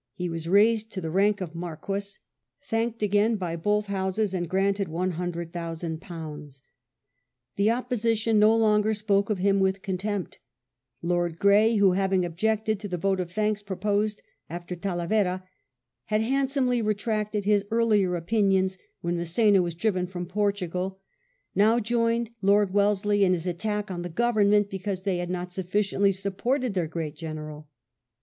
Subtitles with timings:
[0.15, 2.17] He was raised to the rank of Marquess,
[2.59, 6.61] thanked again by both Houses, and granted £100,000.
[7.55, 10.39] The Opposition no longer spoke of him with contempt
[11.03, 15.43] Lord Grey, who, having objected to the vote of thanks proposed after Talavera,
[16.05, 20.99] had handsomely retracted his earlier opinions when Mass^na was driven from Portugal,
[21.53, 26.11] now joined Lord Wellesley in his attack on the Grovemment because they had not sufficiently
[26.11, 27.67] supported their great General